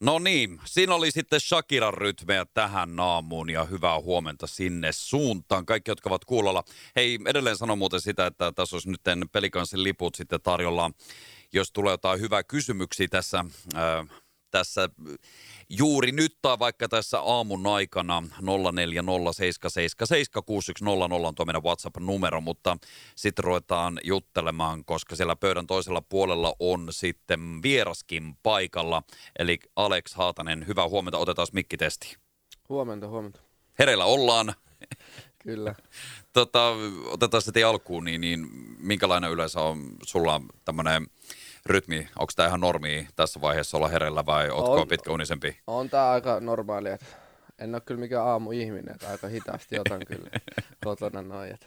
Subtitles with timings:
[0.00, 5.66] No niin, siinä oli sitten Shakiran rytmeä tähän aamuun ja hyvää huomenta sinne suuntaan.
[5.66, 6.64] Kaikki, jotka ovat kuulolla.
[6.96, 9.00] Hei, edelleen sanon muuten sitä, että tässä olisi nyt
[9.32, 10.90] pelikansin liput sitten tarjolla.
[11.52, 13.44] Jos tulee jotain hyvää kysymyksiä tässä,
[13.74, 14.22] äh,
[14.58, 14.88] tässä
[15.68, 18.46] juuri nyt tai vaikka tässä aamun aikana 0407776100
[21.26, 22.78] on tuo meidän WhatsApp-numero, mutta
[23.16, 29.02] sitten ruvetaan juttelemaan, koska siellä pöydän toisella puolella on sitten vieraskin paikalla.
[29.38, 32.16] Eli Alex Haatanen, hyvää huomenta, otetaan mikkitesti.
[32.68, 33.40] Huomenta, huomenta.
[33.78, 34.54] Hereillä ollaan.
[35.44, 35.74] Kyllä.
[36.32, 36.72] tota,
[37.04, 38.48] otetaan sitten alkuun, niin, niin
[38.78, 41.06] minkälainen yleensä on sulla tämmöinen
[41.66, 45.60] rytmi, onko tämä ihan normi tässä vaiheessa olla hereillä vai ootko on, pitkäunisempi?
[45.66, 47.06] On tämä aika normaali, että
[47.58, 50.30] en ole kyllä mikään aamuihminen, että aika hitaasti otan kyllä
[50.84, 51.50] kotona noin.
[51.54, 51.66] Että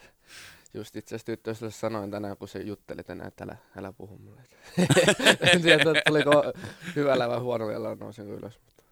[0.74, 4.42] just itse asiassa tyttöystävälle sanoin tänään, kun se jutteli tänään, että älä, älä puhu mulle.
[5.52, 6.52] en tiedä, tuliko
[6.96, 8.60] hyvällä vai huonolla nousin ylös.
[8.64, 8.84] Mutta.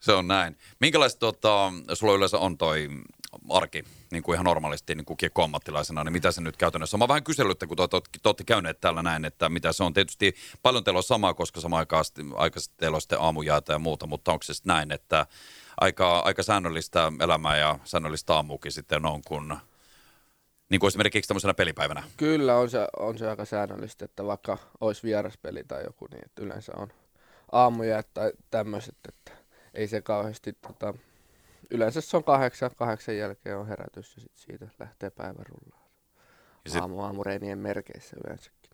[0.00, 0.56] Se on näin.
[0.80, 2.88] Minkälaista tota, sulla yleensä on toi
[3.48, 6.98] arki niin kuin ihan normaalisti niin kuin kiekkoammattilaisena, niin mitä se nyt käytännössä on?
[6.98, 7.82] Mä vähän kysellyt, kun te
[8.24, 9.92] olette käyneet täällä näin, että mitä se on.
[9.92, 11.78] Tietysti paljon teillä on samaa, koska sama
[12.36, 15.26] aikaisesti teillä on sitten aamujäätä ja muuta, mutta onko se sitten näin, että
[15.80, 19.56] aika, aika säännöllistä elämää ja säännöllistä aamukin sitten on, kun
[20.68, 22.02] niin kuin esimerkiksi tämmöisenä pelipäivänä?
[22.16, 26.42] Kyllä on se, on se aika säännöllistä, että vaikka olisi vieraspeli tai joku, niin että
[26.42, 26.88] yleensä on
[27.52, 29.32] aamuja tai tämmöiset, että
[29.74, 30.94] ei se kauheasti tota,
[31.70, 35.90] yleensä se on kahdeksan, kahdeksan jälkeen on herätys ja sit siitä lähtee päivä rullaan.
[36.66, 36.80] Sit...
[36.80, 38.70] Aamu, aamureinien merkeissä yleensäkin.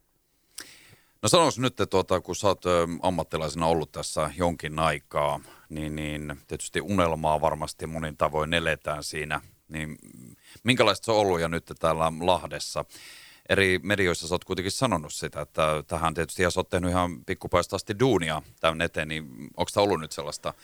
[1.22, 2.64] No sanois nyt, että tuota, kun sä oot
[3.02, 9.40] ammattilaisena ollut tässä jonkin aikaa, niin, niin tietysti unelmaa varmasti monin tavoin eletään siinä.
[9.68, 9.98] Niin
[10.64, 12.84] minkälaista se on ollut ja nyt täällä Lahdessa?
[13.48, 17.24] Eri medioissa sä oot kuitenkin sanonut sitä, että tähän tietysti ja sä oot tehnyt ihan
[17.24, 19.24] pikkupaista asti duunia tämän eteen, niin
[19.56, 20.54] onko tämä ollut nyt sellaista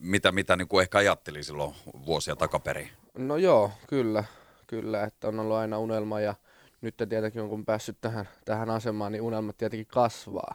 [0.00, 1.74] mitä, mitä niin kuin ehkä ajatteli silloin
[2.06, 2.88] vuosia takaperin?
[3.18, 4.24] No joo, kyllä.
[4.66, 6.34] Kyllä, että on ollut aina unelma ja
[6.80, 10.54] nyt tietenkin kun päässyt tähän, tähän asemaan, niin unelmat tietenkin kasvaa.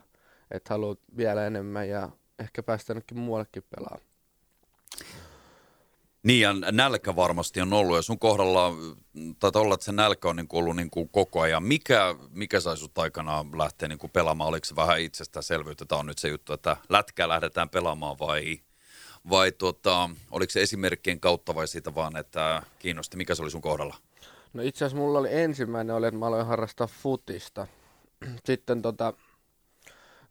[0.52, 2.10] Että haluat vielä enemmän ja
[2.40, 4.08] ehkä päästä ainakin muuallekin pelaamaan.
[6.24, 8.74] Niin ja nälkä varmasti on ollut ja sun kohdalla
[9.40, 11.64] taitaa olla, että se nälkä on niin kuin ollut niin kuin koko ajan.
[11.64, 14.48] Mikä, mikä sai sut aikana lähteä niin kuin pelaamaan?
[14.48, 15.86] Oliko se vähän itsestäänselvyyttä?
[15.86, 18.60] Tämä on nyt se juttu, että lätkää lähdetään pelaamaan vai
[19.30, 23.18] vai tuota, oliko se esimerkkien kautta vai siitä vaan, että kiinnosti?
[23.18, 23.96] Mikä se oli sun kohdalla?
[24.54, 27.68] No itse asiassa mulla oli ensimmäinen, oli, että mä aloin harrastaa futista.
[28.46, 29.14] Sitten tota,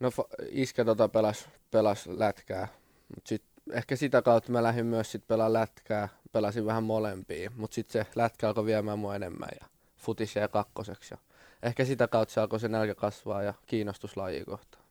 [0.00, 0.10] no
[0.50, 2.68] iskä tota pelas, pelas lätkää.
[3.14, 3.42] Mut sit,
[3.72, 6.08] ehkä sitä kautta mä lähdin myös sit pelaa lätkää.
[6.32, 11.14] Pelasin vähän molempia, mutta sitten se lätkä alkoi viemään mua enemmän ja futis jäi kakkoseksi.
[11.14, 11.18] Ja
[11.62, 14.14] ehkä sitä kautta se alkoi se nälkä kasvaa ja kiinnostus
[14.46, 14.85] kohtaan.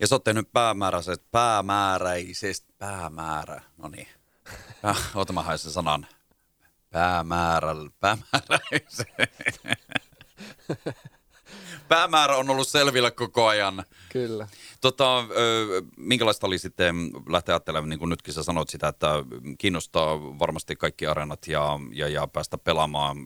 [0.00, 4.08] Ja sä oot tehnyt päämääräiset, päämääräisesti, päämäärä, no niin.
[5.14, 6.06] Oota mä sen sanan.
[6.90, 7.68] Päämäärä,
[8.00, 9.08] päämääräiset.
[11.88, 13.84] Päämäärä on ollut selvillä koko ajan.
[14.12, 14.48] Kyllä.
[14.80, 15.24] Tota,
[15.96, 19.08] minkälaista oli sitten lähteä ajattelemaan, niin kuin nytkin sä sanoit sitä, että
[19.58, 23.16] kiinnostaa varmasti kaikki areenat ja, ja, ja päästä pelaamaan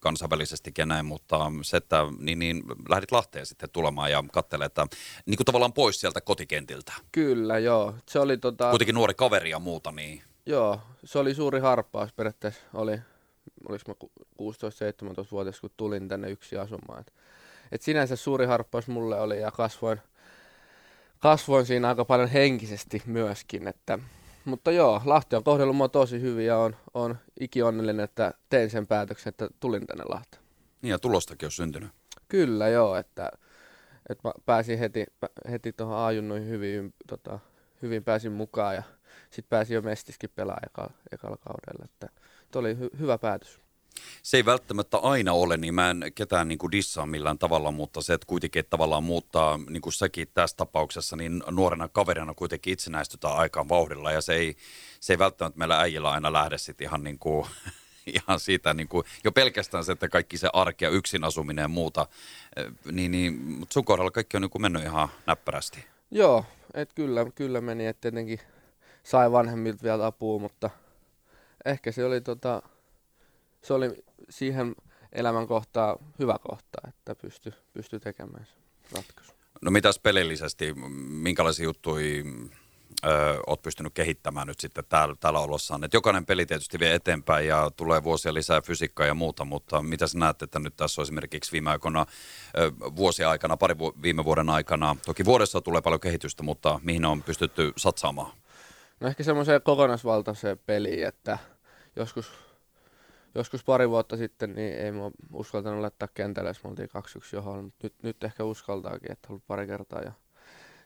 [0.00, 4.86] kansainvälisesti keneen, mutta se, että niin, niin, lähdit Lahteen sitten tulemaan ja katselemaan, että
[5.26, 6.92] niin kuin tavallaan pois sieltä kotikentiltä.
[7.12, 7.94] Kyllä, joo.
[8.08, 8.70] Se oli tota...
[8.70, 10.22] Kuitenkin nuori kaveri ja muuta, niin...
[10.46, 12.60] Joo, se oli suuri harppaus periaatteessa.
[12.74, 12.98] Oli,
[13.68, 13.94] oliko mä
[14.42, 17.00] 16-17-vuotias, kun tulin tänne yksi asumaan.
[17.00, 17.12] Et
[17.72, 20.00] et sinänsä suuri harppaus mulle oli ja kasvoin,
[21.18, 23.68] kasvoin siinä aika paljon henkisesti myöskin.
[23.68, 23.98] Että,
[24.44, 28.86] mutta joo, Lahti on kohdellut mua tosi hyvin ja on, on ikionnellinen, että tein sen
[28.86, 30.42] päätöksen, että tulin tänne Lahteen.
[30.82, 31.90] Niin ja tulostakin on syntynyt.
[32.28, 33.30] Kyllä joo, että,
[34.08, 35.04] että mä pääsin heti,
[35.50, 37.38] heti tuohon ajunnoihin hyvin, tota,
[37.82, 38.82] hyvin pääsin mukaan ja
[39.30, 41.84] sitten pääsin jo mestiskin pelaamaan eka, ekalla kaudella.
[41.84, 42.08] Että,
[42.58, 43.65] oli hy- hyvä päätös
[44.22, 48.02] se ei välttämättä aina ole, niin mä en ketään niin kuin dissaa millään tavalla, mutta
[48.02, 52.72] se, että kuitenkin että tavallaan muuttaa, niin kuin säkin tässä tapauksessa, niin nuorena kaverina kuitenkin
[52.72, 54.56] itsenäistytään aikaan vauhdilla ja se ei,
[55.00, 57.46] se ei välttämättä meillä äijillä aina lähde sitten ihan niin kuin,
[58.26, 61.68] ihan siitä niin kuin, jo pelkästään se, että kaikki se arki ja yksin asuminen ja
[61.68, 62.06] muuta,
[62.92, 65.84] niin, niin mutta sun kohdalla kaikki on niin kuin mennyt ihan näppärästi.
[66.10, 66.44] Joo,
[66.74, 68.40] että kyllä, kyllä meni, että tietenkin
[69.02, 70.70] sai vanhemmilta vielä apua, mutta
[71.64, 72.62] ehkä se oli tota,
[73.66, 74.74] se oli siihen
[75.12, 78.52] elämän kohtaa hyvä kohta, että pysty, pysty tekemään se
[78.96, 79.32] ratkaisu.
[79.62, 80.74] No mitäs pelillisesti,
[81.08, 82.24] minkälaisia juttuja
[83.04, 85.84] ö, oot pystynyt kehittämään nyt sitten täällä, täällä olossaan?
[85.84, 90.06] Et jokainen peli tietysti vie eteenpäin ja tulee vuosia lisää fysiikkaa ja muuta, mutta mitä
[90.06, 92.06] sä näet, että nyt tässä on esimerkiksi viime aikoina,
[92.58, 97.04] ö, vuosia aikana, pari vu- viime vuoden aikana, toki vuodessa tulee paljon kehitystä, mutta mihin
[97.04, 98.32] on pystytty satsaamaan?
[99.00, 101.38] No ehkä semmoiseen kokonaisvaltaiseen peliin, että
[101.96, 102.32] joskus,
[103.36, 107.00] joskus pari vuotta sitten niin ei mä uskaltanut laittaa kentälle, jos me oltiin 2-1
[107.32, 110.12] johon, mutta nyt, nyt ehkä uskaltaakin, että ollut pari kertaa ja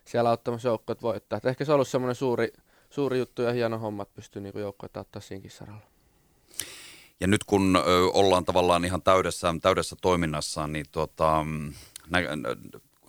[0.05, 1.37] siellä ottamassa joukkoet voittaa.
[1.37, 2.53] Et ehkä se on ollut semmoinen suuri,
[2.89, 5.91] suuri juttu ja hieno homma, että pystyy niinku joukkoita ottaa siinkin saralla.
[7.19, 7.79] Ja nyt kun ö,
[8.13, 11.45] ollaan tavallaan ihan täydessä, täydessä toiminnassa, niin tuota,
[12.09, 12.19] nä,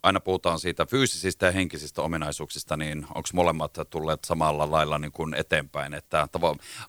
[0.03, 5.35] aina puhutaan siitä fyysisistä ja henkisistä ominaisuuksista, niin onko molemmat tulleet samalla lailla niin kuin
[5.35, 6.29] eteenpäin, että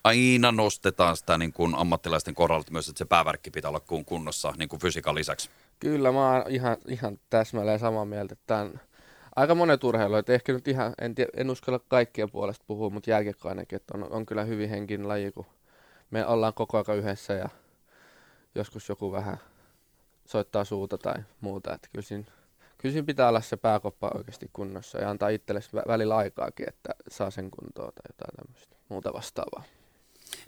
[0.04, 4.70] aina nostetaan sitä niin kuin ammattilaisten kohdalla myös, että se päävärkki pitää olla kunnossa niin
[4.70, 5.50] kuin fysiikan lisäksi?
[5.80, 8.80] Kyllä, mä oon ihan, ihan täsmälleen samaa mieltä, tämän,
[9.36, 13.50] aika monet urheilijat, ehkä nyt ihan, en, tie, en uskalla kaikkien puolesta puhua, mutta jääkiekko
[13.50, 15.46] ainakin, että on, on kyllä hyvin henkin laji, kun
[16.12, 17.50] me ollaan koko ajan yhdessä ja
[18.56, 19.38] joskus joku vähän
[20.26, 22.26] soittaa suuta tai muuta, että kyllä siinä,
[22.84, 27.32] kyllä siinä pitää olla se pääkoppa oikeasti kunnossa ja antaa itselle välillä aikaakin, että saa
[27.32, 29.64] sen kuntoon tai jotain tämmöistä muuta vastaavaa.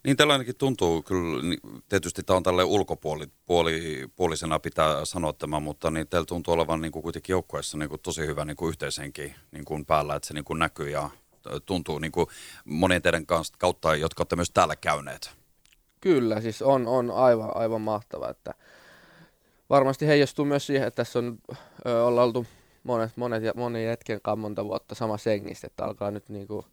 [0.04, 1.56] Niin tällainenkin tuntuu kyllä,
[1.90, 7.04] tietysti tämä on tälle ulkopuolisena pitää sanoa tämä, mutta niin teillä tuntuu olevan niin kuin
[7.04, 10.46] kuitenkin joukkueessa niin kuin tosi hyvä niin kuin yhteishenki niin kuin päällä, että se niin
[10.46, 11.10] kuin näkyy ja
[11.66, 12.28] tuntuu niin kuin
[12.66, 13.26] monien teidän
[13.58, 15.32] kautta, jotka olette myös täällä käyneet.
[16.02, 18.54] Kyllä, siis on, on aivan, aivan mahtava, että
[19.70, 21.38] varmasti heijastuu myös siihen, että tässä on
[21.86, 22.46] ö, oltu
[22.84, 26.66] monet, monet ja moni hetken monta vuotta sama sengistä, että alkaa nyt niin kuin,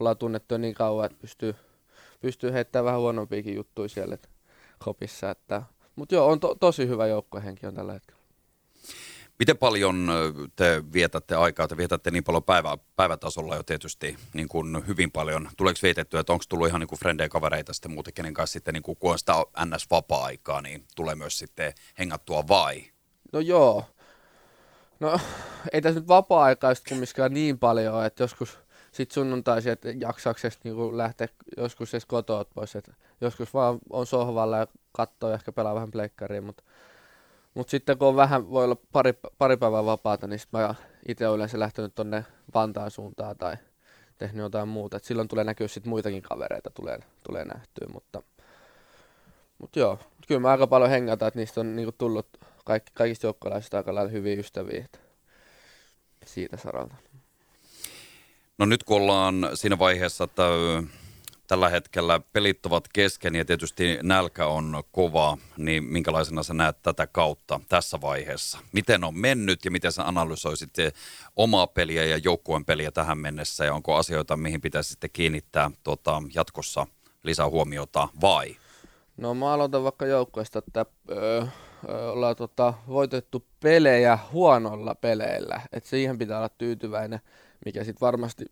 [0.00, 1.54] ollaan tunnettu niin kauan, että pystyy
[2.20, 4.18] pystyy heittämään vähän huonompiakin juttuja siellä
[4.78, 5.30] kopissa.
[5.30, 5.62] Että,
[5.96, 8.19] mutta joo, on to, tosi hyvä joukkuehenki on tällä hetkellä.
[9.40, 10.10] Miten paljon
[10.56, 11.68] te vietätte aikaa?
[11.68, 15.48] Te vietätte niin paljon päivä, päivätasolla jo tietysti niin kuin hyvin paljon.
[15.56, 18.82] Tuleeko vietettyä, että onko tullut ihan niin kuin kavereita sitten muuten, kenen kanssa sitten niin
[18.82, 19.32] kuin, kun on sitä
[19.64, 22.84] NS-vapaa-aikaa, niin tulee myös sitten hengattua vai?
[23.32, 23.84] No joo.
[25.00, 25.20] No
[25.72, 28.58] ei tässä nyt vapaa-aikaa kumminkaan niin paljon, että joskus–
[28.92, 32.76] sitten sunnuntaisin, että jaksaako niinku lähteä joskus edes kotoa pois.
[32.76, 32.90] Et
[33.20, 36.62] joskus vaan on sohvalla ja katsoo ehkä pelaa vähän pleikkariin, mutta
[37.54, 40.74] mut sitten kun on vähän, voi olla pari, pari päivää vapaata, niin sitten mä
[41.08, 42.24] itse olen yleensä lähtenyt tonne
[42.54, 43.56] Vantaan suuntaan tai
[44.18, 44.96] tehnyt jotain muuta.
[44.96, 48.22] Et silloin tulee näkyä sitten muitakin kavereita tulee, tulee nähtyä, mutta,
[49.58, 49.98] mutta joo,
[50.28, 52.28] kyllä mä aika paljon hengata, että niistä on niinku tullut
[52.64, 54.86] kaikki, kaikista joukkolaisista aika lailla hyviä ystäviä
[56.26, 56.94] siitä saralta.
[58.58, 60.42] No nyt kun ollaan siinä vaiheessa, että
[61.50, 67.06] tällä hetkellä pelit ovat kesken ja tietysti nälkä on kova, niin minkälaisena sä näet tätä
[67.06, 68.58] kautta tässä vaiheessa?
[68.72, 70.70] Miten on mennyt ja miten sä analysoisit
[71.36, 76.22] omaa peliä ja joukkueen peliä tähän mennessä ja onko asioita, mihin pitäisi sitten kiinnittää tuota,
[76.34, 76.86] jatkossa
[77.22, 78.56] lisää huomiota vai?
[79.16, 81.46] No mä aloitan vaikka joukkueesta, että öö,
[81.88, 87.20] ollaan tota, voitettu pelejä huonolla peleillä, että siihen pitää olla tyytyväinen
[87.64, 88.44] mikä sitten varmasti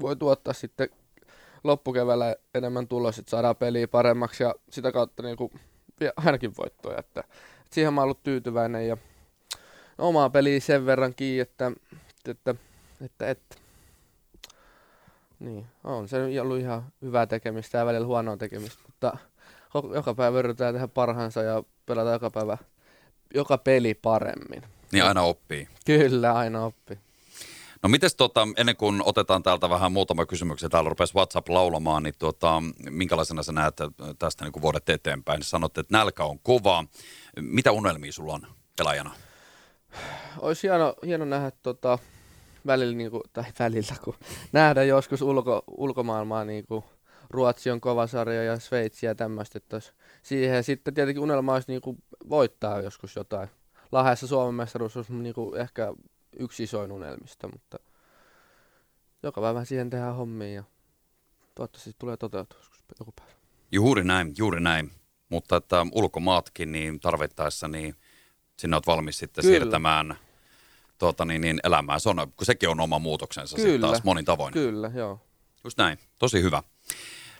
[0.00, 0.88] voi tuottaa sitten
[1.64, 5.52] loppukeväällä enemmän tulos, että saadaan peliä paremmaksi ja sitä kautta niin kuin
[6.16, 6.98] ainakin voittoja.
[6.98, 8.96] Että, että siihen mä oon ollut tyytyväinen ja
[9.98, 11.72] omaa peliä sen verran kiinni, että,
[12.28, 12.54] että,
[13.04, 13.56] että, että
[15.40, 19.16] niin, on se ollut ihan hyvää tekemistä ja välillä huonoa tekemistä, mutta
[19.94, 22.58] joka päivä yritetään tehdä parhaansa ja pelata joka päivä,
[23.34, 24.62] joka peli paremmin.
[24.92, 25.68] Niin aina oppii.
[25.84, 26.98] Kyllä, aina oppii.
[27.84, 32.14] No mites tota, ennen kuin otetaan täältä vähän muutama kysymyksiä, täällä rupesi WhatsApp laulamaan, niin
[32.18, 33.74] tota, minkälaisena sä näet
[34.18, 35.42] tästä niin kuin vuodet eteenpäin?
[35.42, 36.84] Sanotte, että nälkä on kova.
[37.40, 39.14] Mitä unelmia sulla on pelaajana?
[40.38, 41.98] Olisi hieno, hieno nähdä tota,
[42.66, 44.14] välillä, niin kuin, tai välillä, kun
[44.52, 46.84] nähdä joskus ulko, ulkomaailmaa, niin kuin
[47.30, 49.60] Ruotsi on kova sarja ja Sveitsi ja tämmöistä,
[50.22, 53.48] siihen sitten tietenkin unelma olisi niin kuin voittaa joskus jotain.
[53.92, 55.92] Lahdessa Suomen mestaruus olisi niin kuin ehkä
[56.38, 57.78] yksi isoin unelmista, mutta
[59.22, 60.64] joka päivä siihen tehdään hommia ja
[61.54, 62.58] toivottavasti tulee toteutua
[62.98, 63.32] joku päivä.
[63.72, 64.90] Juuri näin, juuri näin.
[65.28, 67.96] Mutta että ulkomaatkin niin tarvittaessa, niin
[68.58, 69.58] sinne olet valmis sitten Kyllä.
[69.58, 70.16] siirtämään
[70.98, 71.98] tuota, niin, niin, elämää.
[71.98, 73.68] Se on, kun sekin on oma muutoksensa Kyllä.
[73.68, 74.52] sitten taas monin tavoin.
[74.52, 75.20] Kyllä, joo.
[75.64, 76.62] Just näin, tosi hyvä.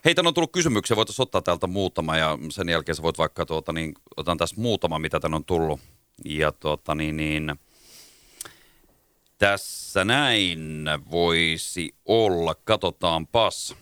[0.05, 3.47] Hei, tänne on tullut kysymyksiä, voitaisiin ottaa täältä muutama ja sen jälkeen sä voit vaikka,
[3.47, 5.81] tuota, niin, otan tässä muutama, mitä tänne on tullut.
[6.25, 7.57] Ja tuota, niin, niin,
[9.45, 12.55] tässä näin voisi olla.
[12.65, 13.77] Katsotaanpas.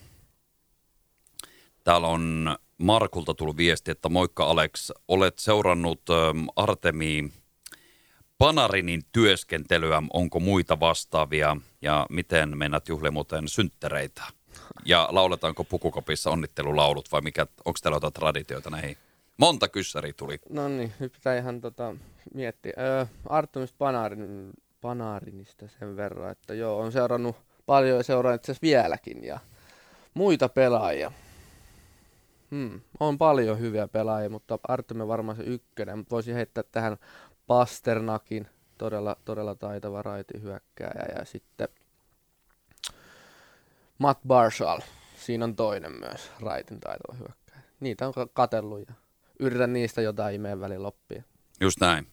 [1.85, 7.33] Täällä on Markulta tullut viesti, että moikka Alex, olet seurannut ähm, Artemi
[8.39, 14.23] Panarinin työskentelyä, onko muita vastaavia ja miten mennät juhlimuuteen synttereitä?
[14.85, 18.97] Ja lauletaanko pukukopissa onnittelulaulut vai mikä, onko täällä jotain traditioita näihin?
[19.37, 20.39] Monta kyssäriä tuli.
[20.51, 21.95] No niin, nyt pitää ihan tota,
[22.35, 22.73] miettiä.
[22.79, 24.53] Öö, Artemis Panarin,
[24.83, 27.37] Panarinista sen verran, että joo, on seurannut
[27.67, 29.39] paljon ja seuraan itse vieläkin ja
[30.15, 31.13] muita pelaajia.
[32.51, 32.81] Hmm.
[33.01, 35.99] On paljon hyviä pelaajia, mutta Artemi varmaan se ykkönen.
[35.99, 36.97] Mutta voisin heittää tähän
[37.47, 38.49] Pasternakin,
[38.79, 41.15] todella, todella taitava raiti hyökkääjä.
[41.19, 41.69] Ja sitten
[43.99, 44.81] Matt Barshall,
[45.17, 47.63] siinä on toinen myös raitin taitava hyökkääjä.
[47.81, 48.95] Niitä on katellut ja
[49.41, 51.23] yritän niistä jotain imeen välin loppia.
[51.61, 52.07] Just näin.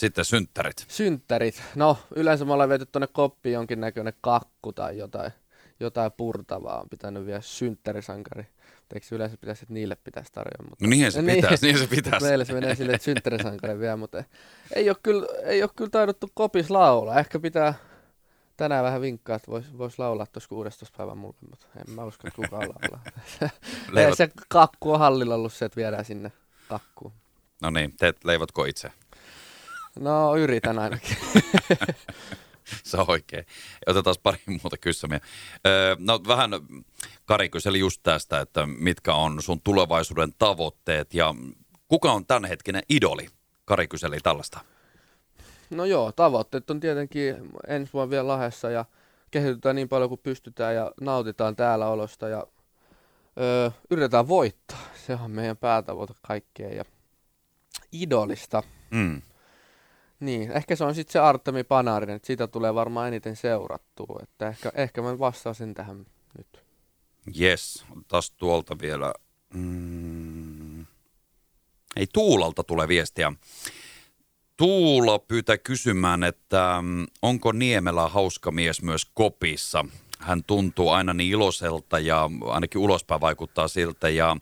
[0.00, 0.84] Sitten synttärit.
[0.88, 1.62] Synttärit.
[1.74, 5.32] No, yleensä me ollaan viety tuonne koppiin jonkinnäköinen kakku tai jotain,
[5.80, 6.80] jotain purtavaa.
[6.80, 8.46] On pitänyt vielä synttärisankari.
[8.94, 10.62] Eikö yleensä pitäisi, että niille pitäisi tarjota?
[10.62, 10.84] Mutta...
[10.84, 12.26] No niinhän se niin, pitäisi, niin se pitäisi.
[12.26, 14.24] Meillä se menee silleen, että synttärisankari vielä, mutta
[14.74, 17.18] ei ole kyllä, ei ole kyllä taidottu kopis laulaa.
[17.18, 17.74] Ehkä pitää
[18.56, 20.96] tänään vähän vinkkaa, että voisi vois laulaa tuossa 16.
[20.96, 23.02] päivän mulle, mutta en mä usko, että kukaan laulaa.
[23.92, 24.16] Leivot...
[24.16, 26.32] se kakku on hallilla ollut se, että viedään sinne
[26.68, 27.12] kakkuun.
[27.62, 28.92] No niin, teet leivotko itse?
[30.00, 31.16] No yritän ainakin.
[32.84, 33.46] Se on oikein.
[33.86, 35.30] Otetaan pari muuta kysymyksiä.
[35.66, 36.50] Öö, no vähän
[37.24, 41.34] Kari kyseli just tästä, että mitkä on sun tulevaisuuden tavoitteet ja
[41.88, 43.28] kuka on tämänhetkinen idoli?
[43.64, 44.60] Kari kyseli tällaista.
[45.70, 48.84] No joo, tavoitteet on tietenkin ensi vuonna vielä lahessa ja
[49.30, 52.46] kehitytään niin paljon kuin pystytään ja nautitaan täällä olosta ja
[53.40, 54.80] öö, yritetään voittaa.
[54.94, 56.84] Se on meidän päätavoite kaikkeen ja
[57.92, 58.62] idolista.
[58.90, 59.22] Mm.
[60.20, 64.20] Niin, ehkä se on sitten se Artemi Panarin, että siitä tulee varmaan eniten seurattua.
[64.22, 66.06] Että ehkä, ehkä mä vastaisin tähän
[66.38, 66.64] nyt.
[67.40, 69.12] Yes, taas tuolta vielä.
[69.54, 70.80] Mm.
[71.96, 73.32] Ei, Tuulalta tulee viestiä.
[74.56, 79.84] Tuula pyytää kysymään, että mm, onko Niemelä hauska mies myös kopissa?
[80.18, 84.08] Hän tuntuu aina niin iloiselta ja ainakin ulospäin vaikuttaa siltä.
[84.08, 84.36] Ja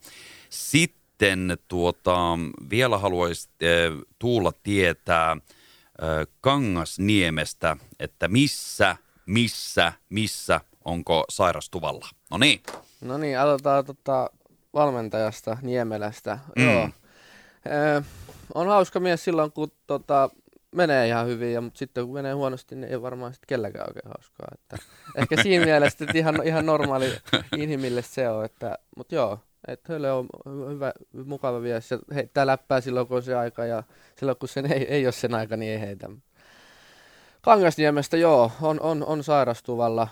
[0.50, 2.38] sitten tuota,
[2.70, 5.36] vielä haluaisi äh, Tuula tietää–
[6.40, 12.08] Kangasniemestä, että missä, missä, missä onko sairastuvalla.
[12.30, 12.62] No niin.
[13.00, 14.30] No niin, aloitetaan tota
[14.74, 16.38] valmentajasta Niemelästä.
[16.56, 16.64] Mm.
[16.64, 16.88] Joo.
[17.66, 18.02] Ee,
[18.54, 20.30] on hauska mies silloin, kun tota,
[20.74, 24.12] menee ihan hyvin, ja, mutta sitten kun menee huonosti, niin ei varmaan sitten kelläkään oikein
[24.16, 24.48] hauskaa.
[24.54, 24.76] Että
[25.20, 27.12] ehkä siinä mielessä että ihan, ihan normaali
[27.56, 30.26] inhimillistä se on, että, mutta joo, että Hölle on
[30.68, 30.92] hyvä,
[31.24, 33.82] mukava mies ja heittää läppää silloin, kun on se aika ja
[34.18, 36.10] silloin, kun sen ei, ei ole sen aika, niin ei heitä.
[37.40, 40.08] Kangasniemestä joo, on, on, on sairastuvalla.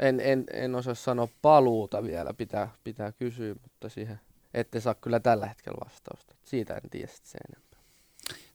[0.00, 4.20] En, en, en osaa sanoa paluuta vielä, pitää, pitää kysyä, mutta siihen
[4.54, 6.34] ette saa kyllä tällä hetkellä vastausta.
[6.44, 7.80] Siitä en tiedä sen enempää.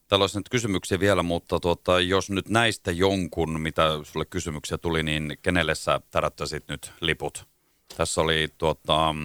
[0.08, 5.04] Täällä olisi nyt kysymyksiä vielä, mutta tuota, jos nyt näistä jonkun, mitä sulle kysymyksiä tuli,
[5.04, 7.48] niin kenelle sä tärättäisit nyt liput?
[7.98, 9.16] Tässä oli tuota,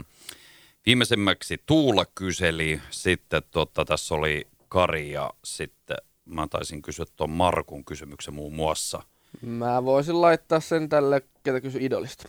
[0.86, 7.84] Viimeisimmäksi Tuula kyseli, sitten tota, tässä oli Kari ja sitten mä taisin kysyä tuon Markun
[7.84, 9.02] kysymyksen muun muassa.
[9.42, 12.28] Mä voisin laittaa sen tälle, ketä kysyi idolista.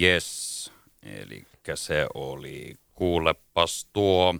[0.00, 4.34] Yes, eli se oli, kuulepas tuo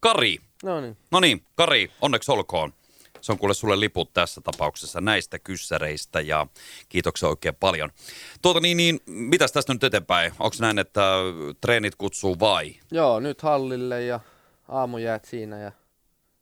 [0.00, 0.38] Kari.
[0.62, 0.96] No niin.
[1.10, 2.72] No niin, Kari, onneksi olkoon.
[3.20, 6.46] Se on kuule sulle liput tässä tapauksessa näistä kyssäreistä ja
[6.88, 7.90] kiitoksia oikein paljon.
[8.42, 10.32] Tuota niin, niin mitäs tästä nyt eteenpäin?
[10.38, 11.02] Onko näin, että
[11.60, 12.74] treenit kutsuu vai?
[12.90, 14.20] Joo, nyt hallille ja
[14.68, 15.72] aamujäät siinä ja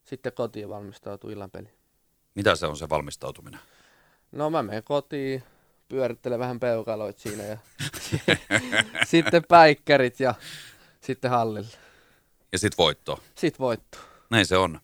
[0.05, 1.69] sitten kotiin valmistautuu illan peli.
[2.35, 3.61] Mitä se on se valmistautuminen?
[4.33, 5.43] No mä menen kotiin,
[5.89, 7.59] pyörittelen vähän peukaloit siinä ja
[9.11, 10.35] sitten päikkärit ja
[11.01, 11.77] sitten hallille.
[12.53, 13.21] Ja sitten voitto?
[13.35, 13.99] Sitten voitto.
[14.31, 14.81] Näin se on.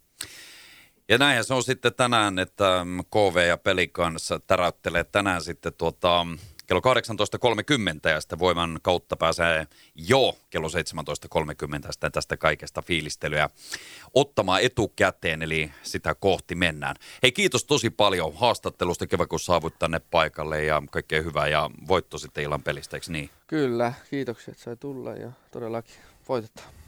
[1.08, 6.26] Ja näinhän se on sitten tänään, että KV ja peli kanssa täräyttelee tänään sitten tuota,
[6.66, 6.80] kello
[8.04, 10.72] 18.30 ja sitten voiman kautta pääsee jo kello 17.30
[11.92, 13.50] sitten tästä kaikesta fiilistelyä
[14.14, 16.96] ottamaan etukäteen, eli sitä kohti mennään.
[17.22, 22.18] Hei kiitos tosi paljon haastattelusta, kiva kun saavut tänne paikalle ja kaikkea hyvää ja voitto
[22.18, 23.30] sitten illan pelistä, eikö niin?
[23.46, 25.96] Kyllä, kiitoksia, että sai tulla ja todellakin
[26.28, 26.83] voitetaan.